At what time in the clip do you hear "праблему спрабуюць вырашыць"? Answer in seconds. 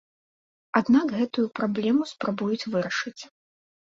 1.59-3.21